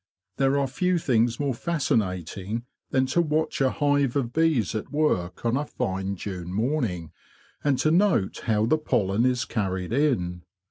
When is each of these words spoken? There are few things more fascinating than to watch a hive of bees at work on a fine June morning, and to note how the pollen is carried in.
There 0.37 0.57
are 0.57 0.65
few 0.65 0.97
things 0.97 1.39
more 1.39 1.53
fascinating 1.53 2.65
than 2.89 3.05
to 3.05 3.21
watch 3.21 3.61
a 3.61 3.69
hive 3.69 4.15
of 4.15 4.33
bees 4.33 4.73
at 4.73 4.91
work 4.91 5.45
on 5.45 5.55
a 5.55 5.67
fine 5.67 6.15
June 6.15 6.51
morning, 6.51 7.11
and 7.63 7.77
to 7.77 7.91
note 7.91 8.39
how 8.45 8.65
the 8.65 8.79
pollen 8.79 9.27
is 9.27 9.45
carried 9.45 9.93
in. 9.93 10.41